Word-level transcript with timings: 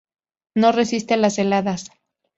No 0.55 0.71
resiste 0.71 1.15
las 1.15 1.37
heladas. 1.37 1.91